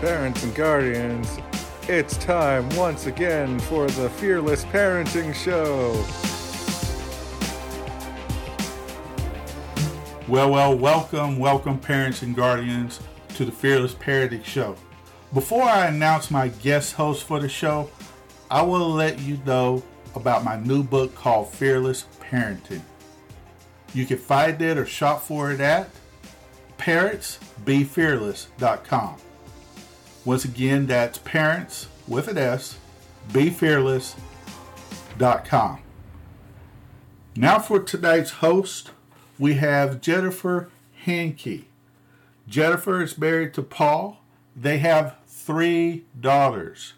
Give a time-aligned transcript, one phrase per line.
[0.00, 1.38] Parents and guardians,
[1.86, 5.92] it's time once again for the Fearless Parenting Show.
[10.26, 13.00] Well, well, welcome, welcome, parents and guardians,
[13.34, 14.74] to the Fearless Parenting Show.
[15.34, 17.90] Before I announce my guest host for the show,
[18.50, 19.82] I will let you know
[20.14, 22.80] about my new book called Fearless Parenting.
[23.92, 25.90] You can find it or shop for it at
[26.78, 29.16] parentsbefearless.com.
[30.24, 32.78] Once again, that's parents with an S,
[33.28, 35.80] befearless.com.
[37.36, 38.90] Now for tonight's host,
[39.38, 40.68] we have Jennifer
[41.06, 41.68] Hankey.
[42.46, 44.20] Jennifer is married to Paul.
[44.54, 46.94] They have three daughters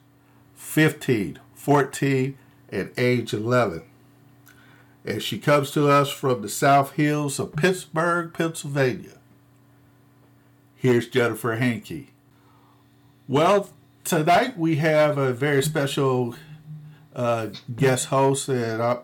[0.56, 2.38] 15, 14,
[2.70, 3.82] and age 11.
[5.04, 9.18] And she comes to us from the South Hills of Pittsburgh, Pennsylvania.
[10.76, 12.11] Here's Jennifer Hankey.
[13.28, 13.70] Well,
[14.02, 16.34] tonight we have a very special
[17.14, 18.98] uh, guest host, and I'm,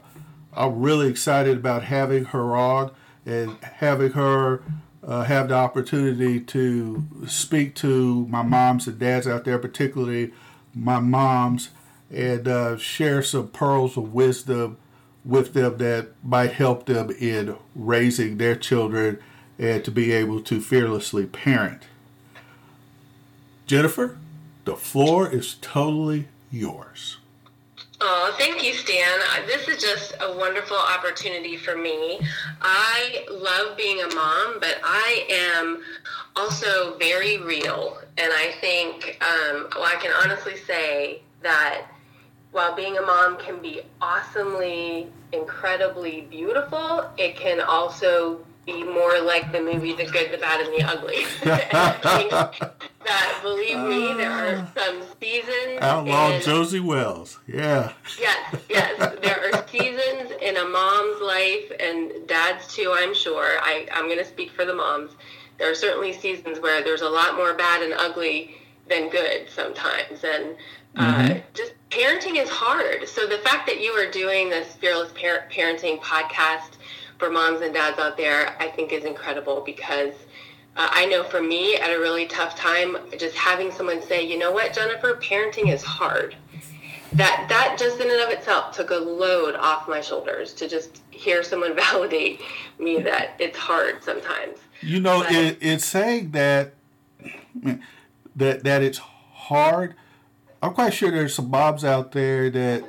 [0.53, 2.91] I'm really excited about having her on
[3.25, 4.63] and having her
[5.07, 10.33] uh, have the opportunity to speak to my moms and dads out there, particularly
[10.75, 11.71] my moms,
[12.11, 14.79] and uh, share some pearls of wisdom
[15.25, 19.21] with them that might help them in raising their children
[19.61, 21.85] and to be able to fearlessly parent.
[23.69, 24.17] Jennifer,
[24.65, 27.19] the floor is totally yours.
[28.01, 29.21] Oh, thank you, Stan.
[29.21, 32.19] Uh, This is just a wonderful opportunity for me.
[32.63, 35.83] I love being a mom, but I am
[36.35, 37.99] also very real.
[38.17, 41.83] And I think, um, well, I can honestly say that
[42.53, 49.53] while being a mom can be awesomely, incredibly beautiful, it can also be more like
[49.53, 52.79] the movie The Good, the Bad, and the Ugly.
[53.11, 55.79] I think that, believe me, there are some seasons.
[55.81, 57.39] Outlaw in- Josey Wales.
[57.47, 57.93] Yeah.
[58.19, 59.17] Yes, yes.
[59.23, 63.59] There are seasons in a mom's life and dad's too, I'm sure.
[63.63, 65.13] I, I'm going to speak for the moms.
[65.59, 68.57] There are certainly seasons where there's a lot more bad and ugly
[68.89, 70.25] than good sometimes.
[70.25, 70.57] And
[70.97, 73.09] uh, just parenting is hard.
[73.09, 76.71] So the fact that you are doing this Fearless Par- Parenting podcast
[77.19, 80.15] for moms and dads out there, I think is incredible because
[80.79, 84.39] uh, I know for me at a really tough time, just having someone say, you
[84.39, 86.37] know what, Jennifer, parenting is hard
[87.13, 91.01] that that just in and of itself took a load off my shoulders to just
[91.11, 92.41] hear someone validate
[92.79, 94.59] me that it's hard sometimes.
[94.81, 96.75] You know, But- it, it's saying that
[98.37, 99.95] that that it's hard.
[100.63, 102.85] I'm quite sure there's some moms out there that,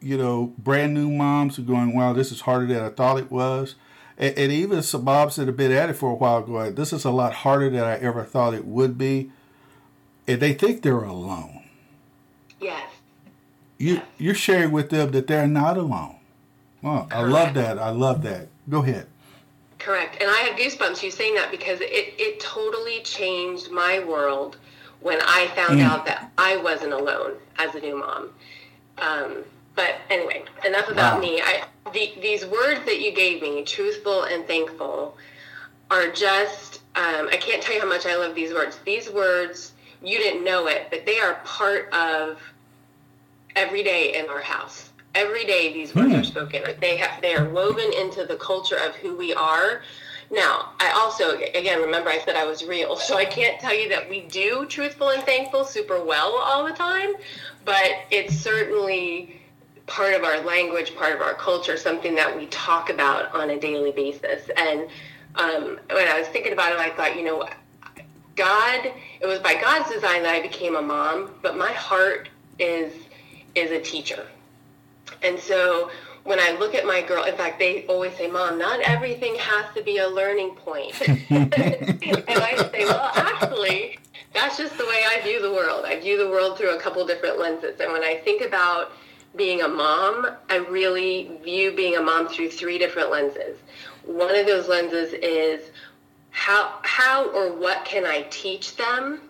[0.00, 3.30] you know, brand new moms are going, "Wow, this is harder than I thought it
[3.30, 3.74] was,"
[4.20, 6.92] and, and even some moms that have been at it for a while going, "This
[6.92, 9.32] is a lot harder than I ever thought it would be,"
[10.28, 11.64] and they think they're alone.
[12.60, 12.88] Yes.
[13.78, 16.16] You you're sharing with them that they're not alone.
[16.82, 17.78] Well, I love that.
[17.78, 18.48] I love that.
[18.68, 19.06] Go ahead.
[19.78, 20.20] Correct.
[20.20, 24.58] And I have goosebumps you saying that because it, it totally changed my world
[25.00, 28.30] when I found out that I wasn't alone as a new mom.
[28.98, 29.44] Um,
[29.80, 31.20] but anyway, enough about Wow.
[31.20, 31.40] me.
[31.40, 35.16] I, the, these words that you gave me, truthful and thankful,
[35.90, 38.78] are just, um, I can't tell you how much I love these words.
[38.84, 42.38] These words, you didn't know it, but they are part of
[43.56, 44.90] every day in our house.
[45.14, 46.62] Every day these words are spoken.
[46.80, 49.82] They have they are woven into the culture of who we are.
[50.30, 53.88] Now, I also again remember I said I was real, so I can't tell you
[53.88, 57.14] that we do truthful and thankful super well all the time,
[57.64, 59.39] but it's certainly
[59.90, 63.58] part of our language, part of our culture, something that we talk about on a
[63.58, 64.48] daily basis.
[64.56, 64.82] And
[65.34, 67.46] um, when I was thinking about it, I thought, you know,
[68.36, 72.28] God, it was by God's design that I became a mom, but my heart
[72.58, 72.92] is
[73.56, 74.26] is a teacher.
[75.22, 75.90] And so
[76.22, 79.74] when I look at my girl, in fact, they always say, Mom, not everything has
[79.74, 80.94] to be a learning point.
[81.08, 83.98] and I say, Well, actually,
[84.32, 85.84] that's just the way I view the world.
[85.84, 87.80] I view the world through a couple different lenses.
[87.80, 88.92] And when I think about
[89.36, 93.56] being a mom, I really view being a mom through three different lenses.
[94.04, 95.70] One of those lenses is
[96.30, 99.20] how how or what can I teach them?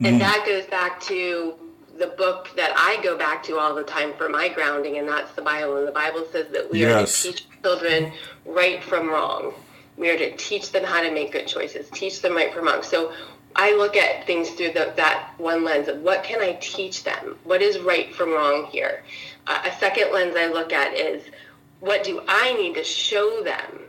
[0.00, 0.18] And mm-hmm.
[0.18, 1.54] that goes back to
[1.98, 5.32] the book that I go back to all the time for my grounding, and that's
[5.32, 5.78] the Bible.
[5.78, 7.24] And the Bible says that we Yes.
[7.24, 8.12] are to teach children
[8.44, 9.54] right from wrong.
[9.96, 12.82] We are to teach them how to make good choices, teach them right from wrong.
[12.82, 13.12] So
[13.54, 17.38] I look at things through the, that one lens of what can I teach them?
[17.44, 19.02] What is right from wrong here?
[19.46, 21.22] A second lens I look at is
[21.80, 23.86] what do I need to show them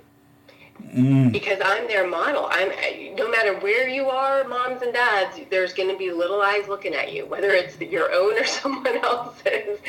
[0.93, 1.31] Mm.
[1.31, 2.47] Because I'm their model.
[2.49, 2.69] I'm
[3.15, 6.93] no matter where you are, moms and dads, there's going to be little eyes looking
[6.93, 9.79] at you, whether it's your own or someone else's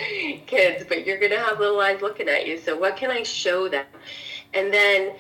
[0.47, 2.59] kids, but you're going to have little eyes looking at you.
[2.59, 3.87] So what can I show them?
[4.55, 5.13] And then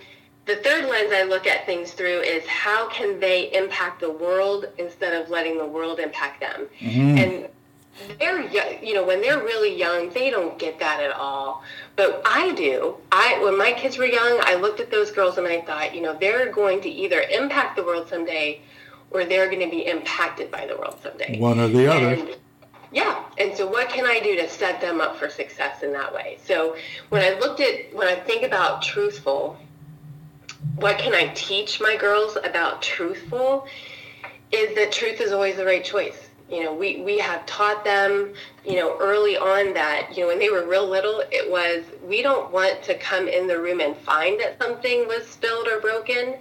[0.47, 4.67] the third lens I look at things through is how can they impact the world
[4.79, 6.67] instead of letting the world impact them.
[6.81, 7.19] Mm-hmm.
[7.19, 7.49] And
[8.19, 8.43] they're
[8.83, 11.63] you know when they're really young they don't get that at all.
[11.97, 12.97] But i do.
[13.13, 16.01] I when my kids were young i looked at those girls and i thought you
[16.01, 18.61] know they're going to either impact the world someday
[19.11, 21.39] or they're going to be impacted by the world someday.
[21.39, 22.09] One or the other.
[22.09, 22.37] And,
[22.93, 23.25] yeah.
[23.39, 26.39] And so what can i do to set them up for success in that way?
[26.45, 26.77] So
[27.09, 29.57] when i looked at when i think about truthful
[30.77, 33.67] what can i teach my girls about truthful
[34.51, 38.33] is that truth is always the right choice you know, we, we have taught them,
[38.65, 42.23] you know, early on that, you know, when they were real little, it was, we
[42.23, 46.37] don't want to come in the room and find that something was spilled or broken.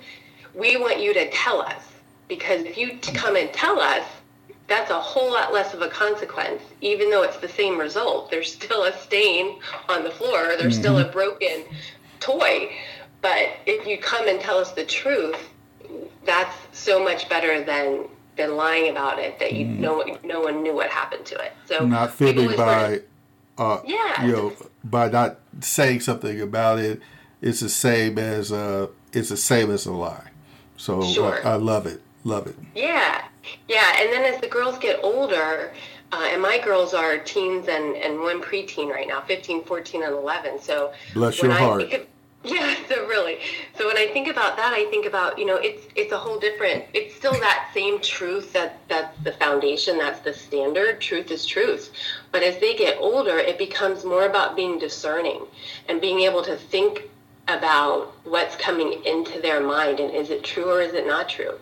[0.53, 1.83] We want you to tell us
[2.27, 4.05] because if you come and tell us,
[4.67, 8.29] that's a whole lot less of a consequence, even though it's the same result.
[8.29, 10.55] There's still a stain on the floor.
[10.57, 10.81] There's mm-hmm.
[10.81, 11.63] still a broken
[12.19, 12.71] toy.
[13.21, 15.49] But if you come and tell us the truth,
[16.25, 18.05] that's so much better than
[18.37, 19.79] been lying about it that you mm.
[19.79, 21.53] no no one knew what happened to it.
[21.65, 23.01] So not fibbing by
[23.57, 24.53] uh, yeah, you know,
[24.83, 27.01] by not saying something about it,
[27.41, 30.29] it's the same as uh, it's the same as a lie.
[30.77, 31.45] So sure.
[31.45, 32.55] I, I love it, love it.
[32.75, 33.25] Yeah,
[33.67, 35.73] yeah, and then as the girls get older,
[36.11, 40.13] uh, and my girls are teens and, and one preteen right now, 15, 14, and
[40.13, 40.59] 11.
[40.59, 41.91] So bless your heart.
[42.43, 43.39] Yeah, so really.
[43.77, 46.39] So when I think about that, I think about, you know, it's it's a whole
[46.39, 51.01] different it's still that same truth that that's the foundation, that's the standard.
[51.01, 51.91] Truth is truth.
[52.31, 55.45] But as they get older, it becomes more about being discerning
[55.87, 57.09] and being able to think
[57.47, 61.53] about what's coming into their mind and is it true or is it not true?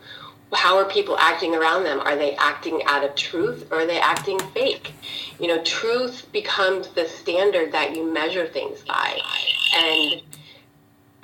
[0.53, 1.99] How are people acting around them?
[1.99, 4.93] Are they acting out of truth or are they acting fake?
[5.39, 9.19] You know, truth becomes the standard that you measure things by.
[9.75, 10.21] And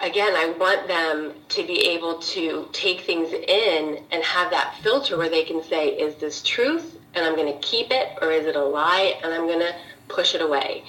[0.01, 5.17] again, I want them to be able to take things in and have that filter
[5.17, 8.45] where they can say, is this truth and I'm going to keep it, or is
[8.45, 9.75] it a lie and I'm going to
[10.07, 10.83] push it away?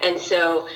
[0.00, 0.68] And so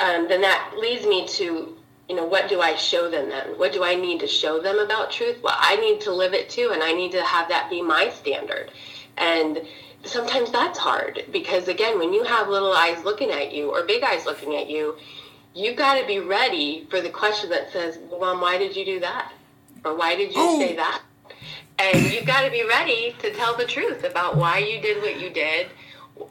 [0.00, 1.76] um, then that leads me to,
[2.08, 3.58] you know, what do I show them then?
[3.58, 5.38] What do I need to show them about truth?
[5.42, 8.10] Well, I need to live it too, and I need to have that be my
[8.10, 8.70] standard.
[9.16, 9.62] And
[10.04, 14.02] sometimes that's hard because, again, when you have little eyes looking at you or big
[14.02, 14.96] eyes looking at you,
[15.54, 18.84] you've got to be ready for the question that says, well, Mom, why did you
[18.84, 19.32] do that?
[19.84, 20.58] Or why did you oh.
[20.58, 21.02] say that?
[21.78, 25.20] And you've got to be ready to tell the truth about why you did what
[25.20, 25.68] you did.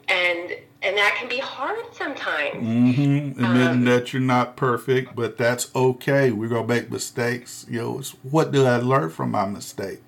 [0.08, 2.56] And and that can be hard sometimes.
[2.56, 3.42] Mm-hmm.
[3.42, 6.30] Admitting um, that you're not perfect, but that's okay.
[6.30, 7.66] We're gonna make mistakes.
[7.68, 10.00] You know, what did I learn from my mistake?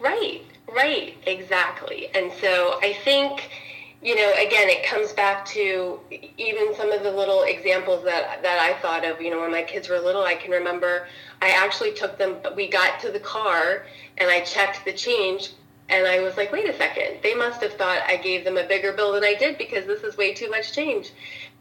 [0.00, 0.42] Right,
[0.74, 2.08] right, exactly.
[2.14, 3.50] And so I think
[4.00, 5.98] you know, again, it comes back to
[6.36, 9.20] even some of the little examples that that I thought of.
[9.20, 11.06] You know, when my kids were little, I can remember
[11.42, 12.36] I actually took them.
[12.54, 13.86] We got to the car
[14.18, 15.52] and I checked the change,
[15.88, 18.66] and I was like, wait a second, they must have thought I gave them a
[18.66, 21.10] bigger bill than I did because this is way too much change.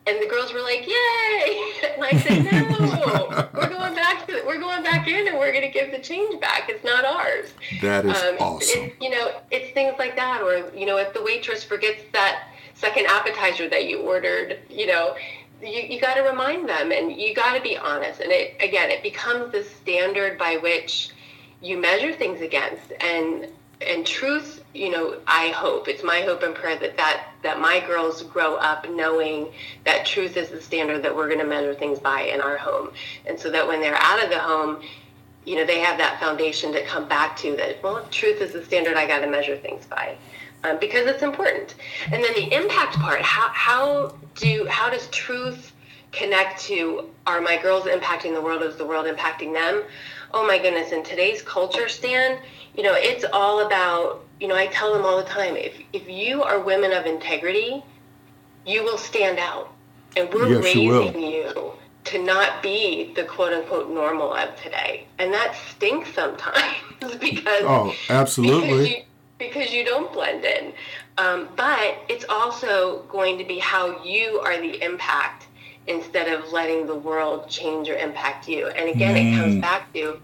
[0.08, 4.60] And the girls were like, "Yay!" And I said, "No, we're going back to we're
[4.60, 6.70] going back in, and we're going to give the change back.
[6.70, 8.84] It's not ours." That is um, awesome.
[8.84, 12.48] It, you know, it's things like that, or you know, if the waitress forgets that
[12.74, 15.16] second appetizer that you ordered, you know,
[15.62, 18.22] you, you got to remind them, and you got to be honest.
[18.22, 21.10] And it again, it becomes the standard by which
[21.62, 23.48] you measure things against, and
[23.82, 27.80] and truth, you know, I hope it's my hope and prayer that that that my
[27.80, 29.52] girls grow up knowing
[29.86, 32.92] that truth is the standard that we're going to measure things by in our home,
[33.26, 34.82] and so that when they're out of the home,
[35.46, 37.82] you know, they have that foundation to come back to that.
[37.82, 40.16] Well, truth is the standard I got to measure things by.
[40.64, 41.76] Um, because it's important,
[42.12, 43.22] and then the impact part.
[43.22, 45.72] How how do how does truth
[46.12, 48.62] connect to are my girls impacting the world?
[48.62, 49.84] Or is the world impacting them?
[50.34, 50.92] Oh my goodness!
[50.92, 52.40] In today's culture, Stan,
[52.76, 56.08] you know, it's all about, you know, I tell them all the time, if, if
[56.10, 57.84] you are women of integrity,
[58.66, 59.74] you will stand out.
[60.16, 61.72] And we're yes, raising you, you
[62.06, 65.06] to not be the quote unquote normal of today.
[65.20, 66.76] And that stinks sometimes
[67.20, 68.68] because Oh, absolutely.
[68.68, 69.04] Because you,
[69.38, 70.74] because you don't blend in.
[71.18, 75.48] Um, but it's also going to be how you are the impact
[75.88, 78.68] instead of letting the world change or impact you.
[78.68, 79.34] And again, mm.
[79.34, 79.62] it comes mm.
[79.62, 80.20] back to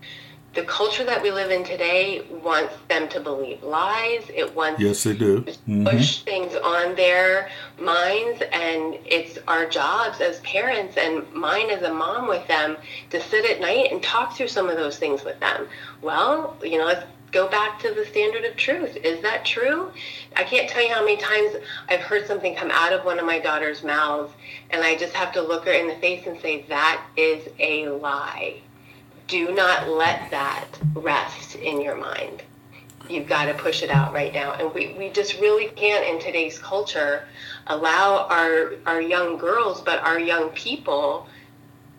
[0.53, 4.23] the culture that we live in today wants them to believe lies.
[4.33, 5.41] It wants yes, they do.
[5.41, 5.87] Mm-hmm.
[5.87, 11.93] push things on their minds, and it's our jobs as parents and mine as a
[11.93, 12.77] mom with them
[13.09, 15.67] to sit at night and talk through some of those things with them.
[16.01, 18.95] Well, you know, let's go back to the standard of truth.
[18.97, 19.91] Is that true?
[20.35, 21.55] I can't tell you how many times
[21.89, 24.31] I've heard something come out of one of my daughter's mouths,
[24.69, 27.89] and I just have to look her in the face and say, that is a
[27.89, 28.61] lie
[29.27, 32.43] do not let that rest in your mind.
[33.09, 34.53] You've got to push it out right now.
[34.53, 37.23] And we, we just really can't in today's culture
[37.67, 41.27] allow our, our young girls, but our young people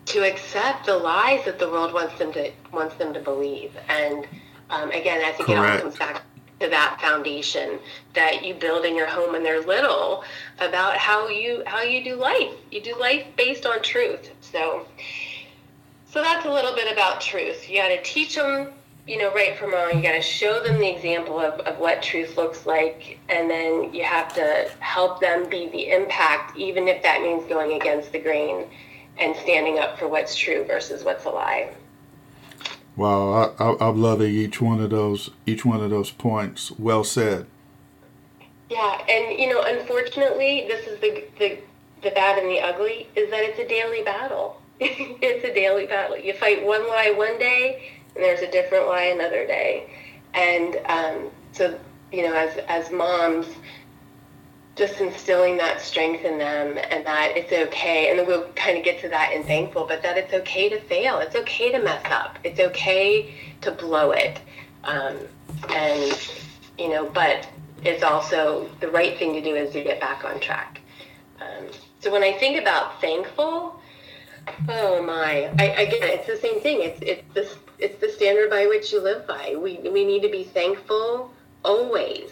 [0.05, 3.71] to accept the lies that the world wants them to wants them to believe.
[3.89, 4.27] And
[4.69, 5.65] um, again, I think Correct.
[5.65, 6.21] it all comes back
[6.59, 7.79] to that foundation
[8.13, 10.23] that you build in your home when they're little
[10.59, 12.53] about how you how you do life.
[12.71, 14.31] You do life based on truth.
[14.41, 14.85] So
[16.15, 17.69] so that's a little bit about truth.
[17.69, 18.69] You got to teach them,
[19.05, 19.97] you know, right from wrong.
[19.97, 23.93] You got to show them the example of, of what truth looks like, and then
[23.93, 28.19] you have to help them be the impact, even if that means going against the
[28.19, 28.63] grain
[29.17, 31.73] and standing up for what's true versus what's a lie.
[32.95, 36.71] Wow, I, am loving each one of those each one of those points.
[36.79, 37.45] Well said.
[38.69, 41.57] Yeah, and you know, unfortunately, this is the the
[42.03, 44.61] the bad and the ugly is that it's a daily battle.
[44.79, 46.17] it's a daily battle.
[46.17, 49.89] You fight one lie one day, and there's a different lie another day.
[50.33, 51.79] And um, so,
[52.11, 53.47] you know, as as moms,
[54.75, 58.11] just instilling that strength in them, and that it's okay.
[58.11, 61.19] And we'll kind of get to that in thankful, but that it's okay to fail.
[61.19, 62.37] It's okay to mess up.
[62.43, 64.41] It's okay to blow it.
[64.83, 65.17] Um,
[65.69, 66.31] and
[66.77, 67.47] you know, but
[67.83, 70.81] it's also the right thing to do is to get back on track.
[71.39, 71.67] Um,
[71.99, 73.79] so when I think about thankful,
[74.69, 75.51] Oh my!
[75.59, 76.81] I, again, it's the same thing.
[76.81, 79.55] It's it's the it's the standard by which you live by.
[79.57, 81.31] We we need to be thankful
[81.63, 82.31] always,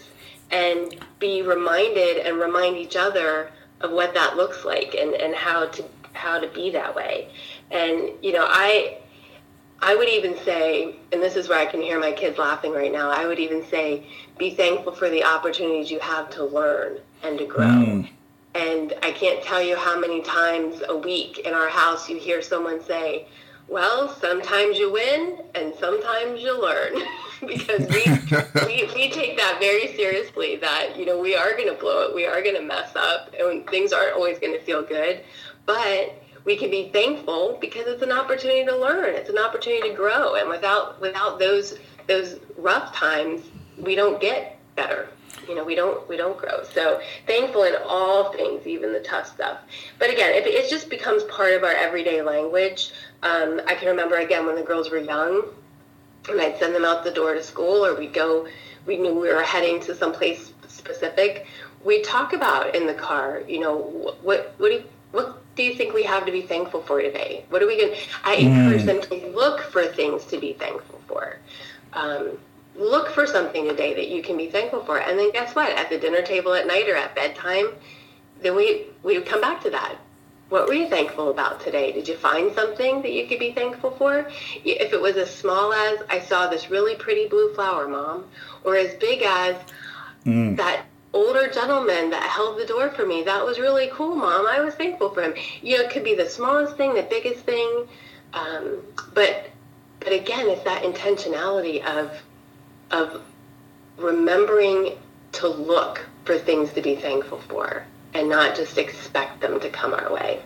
[0.50, 5.66] and be reminded and remind each other of what that looks like and and how
[5.66, 7.28] to how to be that way.
[7.70, 8.98] And you know, I
[9.80, 12.92] I would even say, and this is where I can hear my kids laughing right
[12.92, 13.10] now.
[13.10, 14.06] I would even say,
[14.38, 17.66] be thankful for the opportunities you have to learn and to grow.
[17.66, 18.08] Mm.
[18.54, 22.40] And I can't tell you how many times a week in our house you hear
[22.40, 23.26] someone say,
[23.66, 26.94] well, sometimes you win and sometimes you learn
[27.40, 28.04] because we,
[28.66, 32.14] we, we take that very seriously that, you know, we are going to blow it.
[32.14, 35.24] We are going to mess up and things aren't always going to feel good,
[35.66, 39.14] but we can be thankful because it's an opportunity to learn.
[39.14, 40.34] It's an opportunity to grow.
[40.34, 43.42] And without, without those, those rough times,
[43.78, 45.08] we don't get better
[45.48, 46.62] you know we don't we don't grow.
[46.72, 49.58] So thankful in all things even the tough stuff.
[49.98, 54.16] But again if it just becomes part of our everyday language um, i can remember
[54.16, 55.42] again when the girls were young
[56.28, 58.46] and i'd send them out the door to school or we'd go
[58.86, 61.46] we knew we were heading to some place specific.
[61.84, 63.76] We talk about in the car you know
[64.22, 67.44] what what do you, what do you think we have to be thankful for today?
[67.48, 68.86] What are we going to, i encourage mm.
[68.86, 71.38] them to look for things to be thankful for.
[71.92, 72.38] Um,
[72.76, 74.98] look for something today that you can be thankful for.
[74.98, 75.70] And then guess what?
[75.70, 77.68] At the dinner table at night or at bedtime,
[78.40, 79.96] then we, we come back to that.
[80.48, 81.92] What were you thankful about today?
[81.92, 84.28] Did you find something that you could be thankful for?
[84.64, 88.26] If it was as small as, I saw this really pretty blue flower, Mom,
[88.62, 89.56] or as big as
[90.24, 90.56] mm.
[90.56, 93.22] that older gentleman that held the door for me.
[93.22, 94.46] That was really cool, Mom.
[94.46, 95.34] I was thankful for him.
[95.62, 97.86] You know, it could be the smallest thing, the biggest thing.
[98.34, 98.82] Um,
[99.14, 99.50] but,
[100.00, 102.10] but again, it's that intentionality of
[102.94, 103.22] of
[103.98, 104.96] remembering
[105.32, 107.84] to look for things to be thankful for
[108.14, 110.40] and not just expect them to come our way.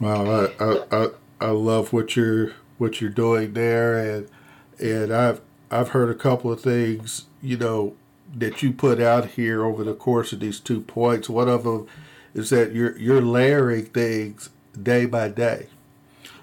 [0.00, 1.08] Wow, I, I,
[1.40, 4.28] I, love what you're what you're doing there, and
[4.80, 5.40] and I've
[5.70, 7.94] I've heard a couple of things you know
[8.34, 11.28] that you put out here over the course of these two points.
[11.28, 11.86] One of them
[12.34, 15.66] is that you're you're layering things day by day.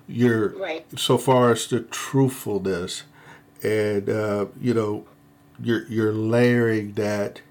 [0.08, 0.86] You're right.
[0.98, 3.04] so far as the truthfulness
[3.64, 5.06] and uh, you know
[5.62, 7.42] you're you're layering that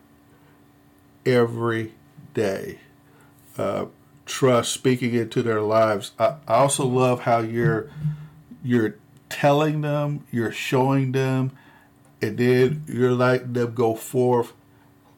[1.26, 1.94] every
[2.34, 2.78] day.
[3.56, 3.86] Uh,
[4.24, 6.12] trust speaking into their lives.
[6.18, 7.90] I, I also love how you're
[8.62, 8.96] you're
[9.28, 11.52] telling them, you're showing them,
[12.20, 14.52] and then you're letting them go forth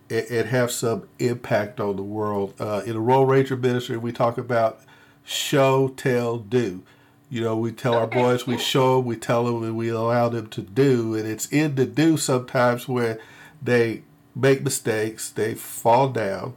[0.09, 2.54] and, and have some impact on the world.
[2.59, 4.80] Uh, in the Royal Ranger Ministry, we talk about
[5.25, 6.82] show, tell, do.
[7.30, 10.28] You know, we tell our boys, we show them, we tell them, and we allow
[10.28, 11.14] them to do.
[11.14, 13.20] And it's in the do sometimes where
[13.62, 14.02] they
[14.34, 16.54] make mistakes, they fall down,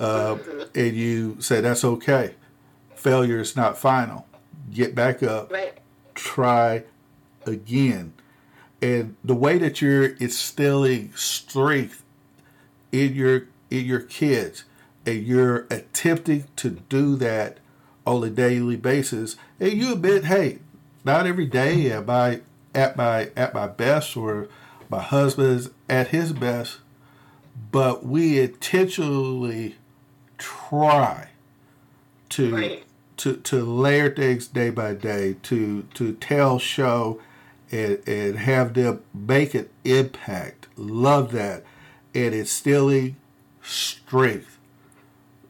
[0.00, 0.36] uh,
[0.74, 2.34] and you say, that's okay.
[2.96, 4.26] Failure is not final.
[4.72, 5.78] Get back up, right.
[6.14, 6.84] try
[7.46, 8.12] again.
[8.82, 12.02] and the way that you're instilling strength
[12.92, 14.64] in your in your kids
[15.06, 17.58] and you're attempting to do that
[18.16, 20.58] on a daily basis and you admit hey
[21.04, 22.40] not every day am i
[22.74, 24.48] at my at my best or
[24.88, 26.78] my husband's at his best
[27.72, 29.76] but we intentionally
[30.38, 31.28] try
[32.30, 32.84] to Right.
[33.18, 37.20] to to layer things day by day to to tell show
[37.70, 40.66] and and have them make an impact.
[40.76, 41.64] Love that.
[42.14, 43.16] And instilling
[43.62, 44.58] strength.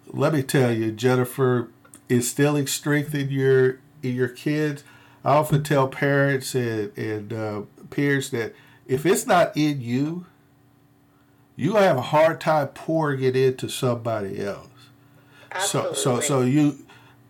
[0.08, 1.68] Let me tell you jennifer
[2.10, 4.84] instilling strength in your in your kids
[5.24, 8.54] i often tell parents and and uh, peers that
[8.86, 10.26] if it's not in you
[11.56, 14.68] you have a hard time pouring it into somebody else
[15.52, 15.96] Absolutely.
[15.96, 16.84] so so so you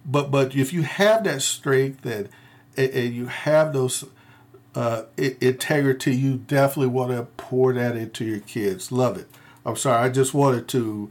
[0.05, 2.29] but but if you have that strength and
[2.77, 4.05] and, and you have those
[4.75, 8.93] uh, integrity, you definitely want to pour that into your kids.
[8.93, 9.29] Love it.
[9.65, 11.11] I'm sorry, I just wanted to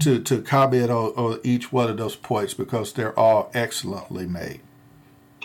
[0.00, 4.60] to to comment on, on each one of those points because they're all excellently made.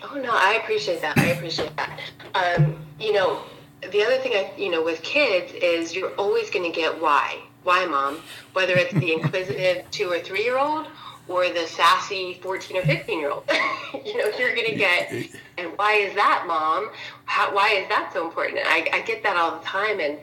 [0.04, 1.18] Oh no, I appreciate that.
[1.18, 2.00] I appreciate that.
[2.36, 3.42] Um, you know,
[3.82, 7.40] the other thing I, you know, with kids is you're always going to get why.
[7.64, 8.22] Why, mom?
[8.54, 10.88] Whether it's the inquisitive two or three year old
[11.28, 13.50] or the sassy 14 or 15 year old.
[14.06, 15.12] you know, you're going to get,
[15.58, 16.92] and why is that, mom?
[17.25, 18.60] How, why is that so important?
[18.64, 20.00] I, I get that all the time.
[20.00, 20.18] And,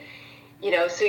[0.62, 1.06] you know, so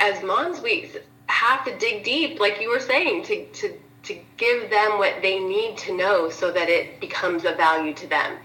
[0.00, 0.90] as moms, we
[1.28, 5.38] have to dig deep, like you were saying, to, to, to give them what they
[5.38, 8.36] need to know so that it becomes a value to them.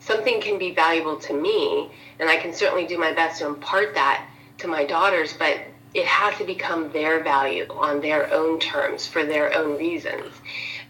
[0.00, 3.94] Something can be valuable to me, and I can certainly do my best to impart
[3.94, 4.26] that
[4.58, 5.58] to my daughters, but
[5.94, 10.32] it has to become their value on their own terms for their own reasons.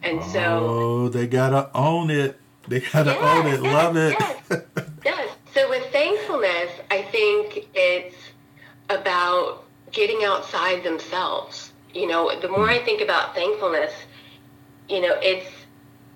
[0.02, 2.38] And so, Oh, they gotta own it.
[2.68, 3.62] They gotta Yes, own it.
[3.62, 4.16] yes, Love it.
[4.18, 4.62] yes.
[5.04, 5.28] yes.
[5.54, 8.14] So with thankfulness, I think it's
[8.90, 11.72] about getting outside themselves.
[11.94, 12.74] You know, the more hmm.
[12.74, 13.92] I think about thankfulness,
[14.88, 15.50] you know, it's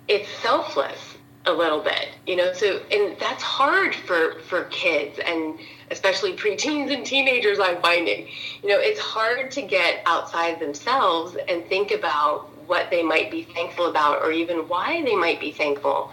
[0.09, 0.99] it's selfless
[1.47, 2.09] a little bit.
[2.27, 5.59] You know, so and that's hard for for kids and
[5.91, 8.29] especially preteens and teenagers I'm finding.
[8.63, 13.43] You know, it's hard to get outside themselves and think about what they might be
[13.43, 16.11] thankful about or even why they might be thankful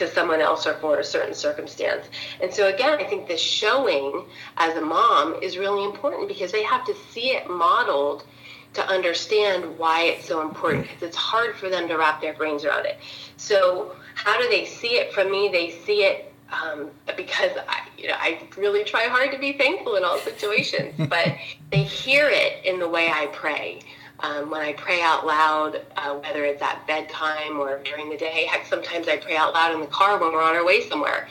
[0.00, 2.06] to someone else or for a certain circumstance.
[2.42, 4.24] And so again, I think the showing
[4.56, 8.24] as a mom is really important because they have to see it modeled
[8.72, 12.64] to understand why it's so important because it's hard for them to wrap their brains
[12.64, 12.98] around it.
[13.36, 15.48] So how do they see it from me?
[15.52, 19.96] They see it um, because I, you know, I really try hard to be thankful
[19.96, 21.34] in all situations, but
[21.70, 23.80] they hear it in the way I pray.
[24.22, 28.46] Um, when I pray out loud, uh, whether it's at bedtime or during the day,
[28.46, 31.28] heck, sometimes I pray out loud in the car when we're on our way somewhere,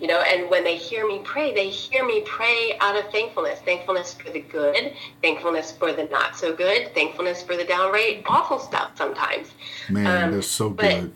[0.00, 0.20] you know.
[0.20, 4.30] And when they hear me pray, they hear me pray out of thankfulness, thankfulness for
[4.30, 9.48] the good, thankfulness for the not so good, thankfulness for the downright awful stuff sometimes.
[9.88, 11.12] Man, Um, that's so good.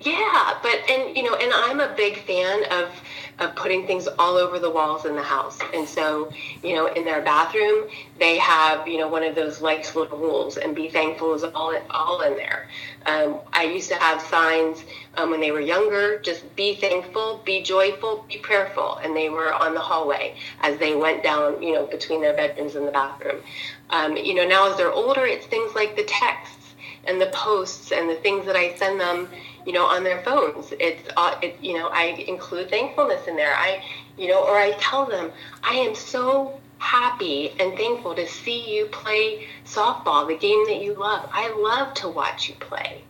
[0.00, 2.90] Yeah, but and you know, and I'm a big fan of
[3.38, 5.58] of putting things all over the walls in the house.
[5.74, 6.30] And so,
[6.62, 10.58] you know, in their bathroom, they have you know one of those likes little rules,
[10.58, 12.68] and be thankful is all all in there.
[13.06, 14.84] Um, I used to have signs
[15.16, 19.54] um, when they were younger, just be thankful, be joyful, be prayerful, and they were
[19.54, 23.40] on the hallway as they went down, you know, between their bedrooms and the bathroom.
[23.88, 27.92] Um, you know, now as they're older, it's things like the texts and the posts
[27.92, 29.28] and the things that I send them,
[29.66, 30.72] you know, on their phones.
[30.78, 33.54] It's, uh, it, you know, I include thankfulness in there.
[33.54, 33.84] I,
[34.16, 38.86] you know, or I tell them, I am so happy and thankful to see you
[38.86, 41.28] play softball, the game that you love.
[41.32, 43.02] I love to watch you play.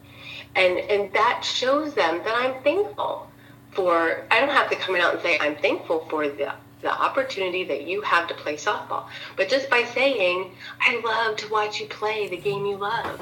[0.54, 3.28] And, and that shows them that I'm thankful
[3.72, 7.64] for, I don't have to come out and say, I'm thankful for the the opportunity
[7.64, 9.06] that you have to play softball.
[9.36, 13.20] But just by saying, I love to watch you play the game you love,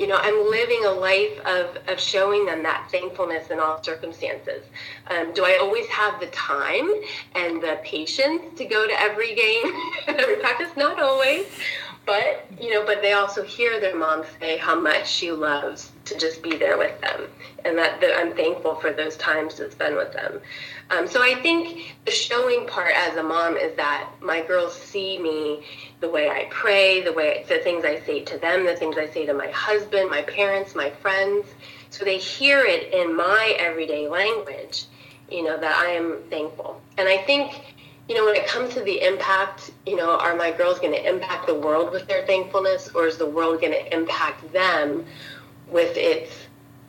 [0.00, 4.64] you know, I'm living a life of, of showing them that thankfulness in all circumstances.
[5.08, 6.90] Um, do I always have the time
[7.34, 9.64] and the patience to go to every game
[10.08, 10.74] and every practice?
[10.74, 11.46] Not always.
[12.10, 16.18] But, you know, but they also hear their mom say how much she loves to
[16.18, 17.28] just be there with them
[17.64, 20.40] and that, I'm thankful for those times to spend with them.
[20.90, 25.18] Um, so I think the showing part as a mom is that my girls see
[25.18, 25.64] me
[26.00, 29.08] the way I pray, the way the things I say to them, the things I
[29.08, 31.46] say to my husband, my parents, my friends.
[31.90, 34.86] So they hear it in my everyday language,
[35.30, 36.80] you know, that I am thankful.
[36.98, 37.52] And I think,
[38.10, 41.08] you know, when it comes to the impact, you know, are my girls going to
[41.08, 45.06] impact the world with their thankfulness or is the world going to impact them
[45.68, 46.32] with its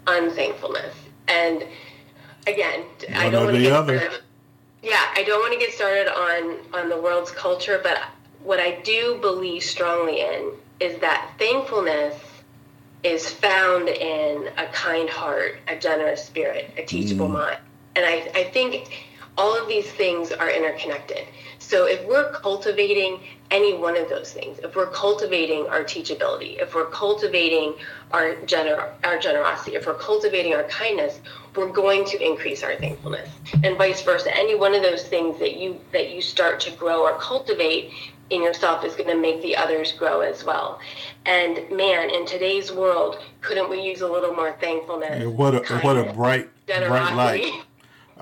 [0.08, 0.96] unthankfulness?
[1.28, 1.64] And
[2.48, 4.00] again, I don't want to get other.
[4.00, 4.20] the-
[4.82, 8.02] yeah, I don't want to get started on on the world's culture, but
[8.44, 12.20] what I do believe strongly in is that thankfulness
[13.04, 17.34] is found in a kind heart, a generous spirit, a teachable mm.
[17.34, 17.58] mind.
[17.96, 21.26] And I, I think all of these things are interconnected.
[21.60, 26.76] So if we're cultivating any one of those things, if we're cultivating our teachability, if
[26.76, 27.76] we're cultivating
[28.12, 31.22] our gener- our generosity, if we're cultivating our kindness,
[31.56, 33.30] we're going to increase our thankfulness.
[33.64, 34.36] And vice versa.
[34.36, 37.92] Any one of those things that you that you start to grow or cultivate
[38.32, 40.80] in yourself is going to make the others grow as well.
[41.26, 45.22] And man, in today's world, couldn't we use a little more thankfulness?
[45.22, 47.52] Yeah, what a kindness, what a bright bright light.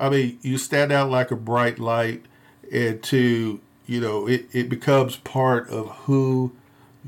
[0.00, 2.24] I mean, you stand out like a bright light,
[2.72, 6.52] and to you know, it, it becomes part of who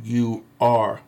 [0.03, 1.01] you are.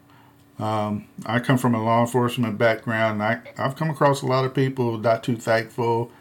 [0.61, 3.21] Um, I come from a law enforcement background.
[3.21, 6.13] I, I've come across a lot of people not too thankful.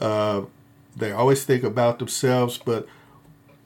[0.00, 0.42] Uh,
[0.96, 2.86] they always think about themselves, but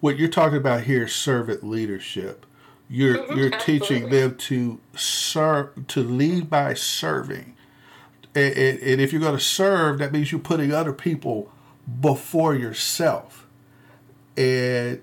[0.00, 2.46] what you're talking about here is servant leadership.
[2.88, 7.53] You're you're teaching them to serve, to lead by serving,
[8.34, 11.50] and, and, and if you're going to serve, that means you're putting other people
[12.00, 13.46] before yourself.
[14.36, 15.02] And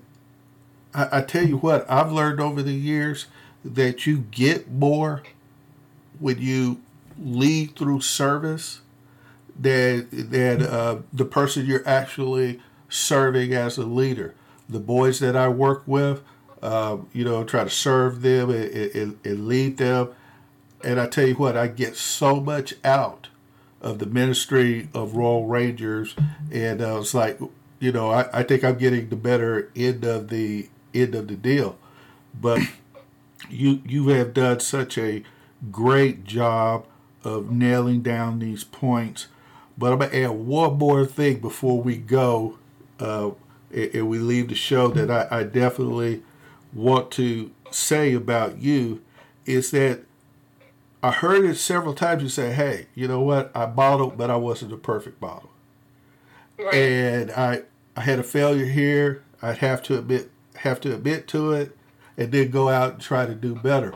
[0.94, 3.26] I, I tell you what, I've learned over the years
[3.64, 5.22] that you get more
[6.18, 6.80] when you
[7.18, 8.80] lead through service
[9.58, 14.34] than than uh, the person you're actually serving as a leader.
[14.68, 16.22] The boys that I work with,
[16.62, 18.64] uh, you know, try to serve them and,
[18.94, 20.08] and, and, lead them.
[20.84, 23.28] And I tell you what, I get so much out
[23.80, 26.14] of the ministry of Royal Rangers,
[26.50, 27.38] and uh, it's like,
[27.80, 31.34] you know, I, I think I'm getting the better end of the end of the
[31.34, 31.76] deal.
[32.40, 32.60] But
[33.50, 35.22] you you have done such a
[35.70, 36.86] great job
[37.24, 39.28] of nailing down these points.
[39.76, 42.58] But I'm gonna add one more thing before we go,
[43.00, 43.30] uh,
[43.72, 46.22] and we leave the show that I, I definitely
[46.72, 49.02] want to say about you
[49.44, 50.00] is that
[51.02, 52.22] I heard it several times.
[52.22, 53.50] You say, "Hey, you know what?
[53.54, 55.50] I bottled, but I wasn't a perfect bottle."
[56.58, 56.74] Right.
[56.74, 57.62] And I
[57.96, 59.22] I had a failure here.
[59.42, 61.76] I'd have to admit have to admit to it,
[62.16, 63.94] and then go out and try to do better.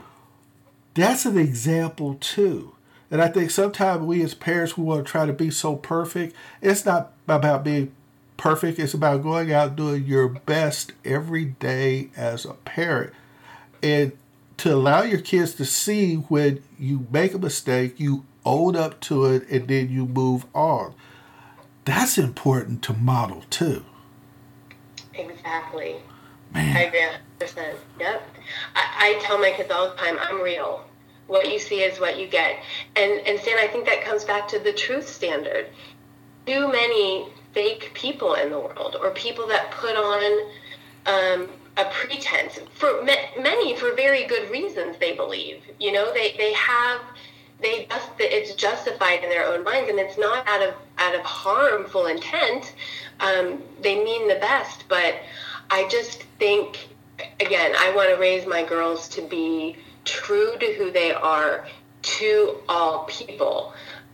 [0.95, 2.73] That's an example too.
[3.11, 6.35] And I think sometimes we as parents we want to try to be so perfect.
[6.61, 7.92] It's not about being
[8.37, 8.79] perfect.
[8.79, 13.12] It's about going out doing your best every day as a parent.
[13.83, 14.12] And
[14.59, 19.27] to allow your kids to see when you make a mistake, you own up to
[19.27, 20.95] it, and then you move on.
[21.85, 23.85] That's important to model too.
[25.14, 25.97] Exactly.
[26.53, 26.77] Man.
[26.77, 27.07] I agree
[27.38, 27.75] 100%.
[28.01, 28.23] Yep.
[28.75, 30.85] I, I tell my kids all the time, I'm real.
[31.27, 32.57] What you see is what you get.
[32.95, 35.66] And, and Stan, I think that comes back to the truth standard.
[36.47, 40.51] Too many fake people in the world or people that put on
[41.07, 45.62] um, a pretense for many for very good reasons they believe.
[45.79, 47.01] You know they they have
[47.61, 51.23] they just it's justified in their own minds and it's not out of out of
[51.23, 52.75] harmful intent.
[53.21, 55.17] Um, they mean the best but
[55.71, 56.89] I just think,
[57.41, 61.67] again, I want to raise my girls to be true to who they are
[62.03, 63.73] to all people,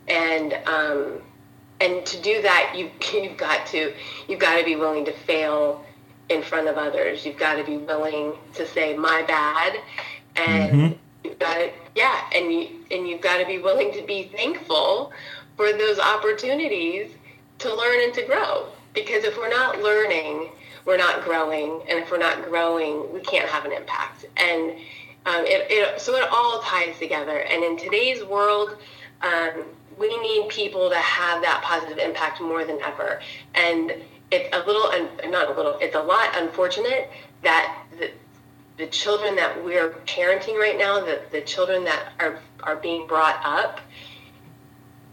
[0.08, 1.20] and um,
[1.80, 3.92] and to do that, you you've got to
[4.28, 5.84] you've got to be willing to fail
[6.28, 7.24] in front of others.
[7.24, 9.76] You've got to be willing to say my bad,
[10.36, 10.92] and mm-hmm.
[11.24, 15.12] you've got to yeah, and you and you've got to be willing to be thankful
[15.56, 17.10] for those opportunities
[17.58, 18.66] to learn and to grow.
[18.94, 20.50] Because if we're not learning
[20.84, 24.26] we're not growing, and if we're not growing, we can't have an impact.
[24.36, 24.72] And
[25.26, 27.38] um, it, it, so it all ties together.
[27.38, 28.76] And in today's world,
[29.22, 29.64] um,
[29.98, 33.20] we need people to have that positive impact more than ever.
[33.54, 33.94] And
[34.32, 37.10] it's a little, un- not a little, it's a lot unfortunate
[37.42, 38.10] that the,
[38.78, 43.40] the children that we're parenting right now, the, the children that are, are being brought
[43.44, 43.80] up,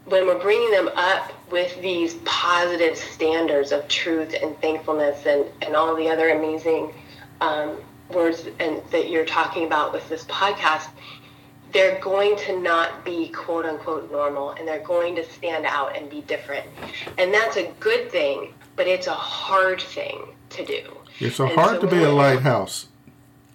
[0.06, 5.76] when we're bringing them up with these positive standards of truth and thankfulness and, and
[5.76, 6.92] all the other amazing
[7.40, 7.76] um,
[8.12, 10.88] words and that you're talking about with this podcast,
[11.72, 16.10] they're going to not be quote unquote normal and they're going to stand out and
[16.10, 16.66] be different.
[17.18, 20.80] And that's a good thing, but it's a hard thing to do.
[21.18, 22.86] It's so hard so to be a lighthouse.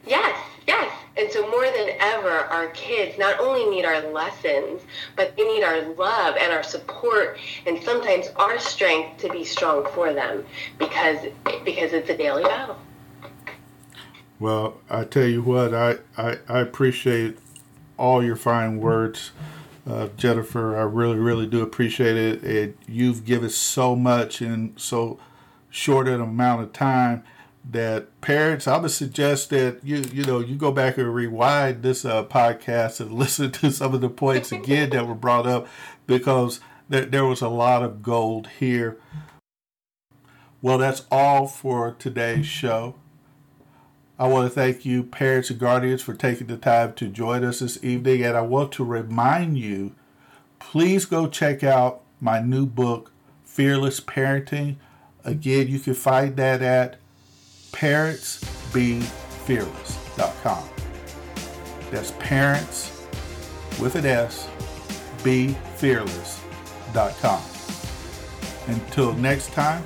[0.05, 0.95] Yes, yes.
[1.17, 4.83] And so more than ever, our kids not only need our lessons,
[5.15, 9.87] but they need our love and our support and sometimes our strength to be strong
[9.95, 10.45] for them
[10.77, 11.17] because
[11.63, 12.77] because it's a daily battle.
[14.39, 17.39] Well, I tell you what, I, I, I appreciate
[17.97, 19.31] all your fine words,
[19.87, 20.77] uh, Jennifer.
[20.77, 22.43] I really, really do appreciate it.
[22.43, 25.19] And you've given so much in so
[25.69, 27.23] short an amount of time
[27.71, 32.05] that parents i would suggest that you you know you go back and rewind this
[32.05, 35.67] uh, podcast and listen to some of the points again that were brought up
[36.05, 38.97] because there, there was a lot of gold here
[40.61, 42.95] well that's all for today's show
[44.17, 47.59] i want to thank you parents and guardians for taking the time to join us
[47.59, 49.93] this evening and i want to remind you
[50.59, 53.11] please go check out my new book
[53.43, 54.75] fearless parenting
[55.23, 56.97] again you can find that at
[57.75, 60.69] parentsbefearless.com.
[61.91, 63.05] That's parents
[63.81, 64.47] with an S,
[65.23, 67.41] befearless.com.
[68.67, 69.83] Until next time,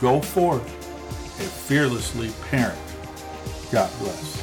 [0.00, 0.66] go forth
[1.38, 2.89] and fearlessly parent.
[3.70, 4.39] God bless.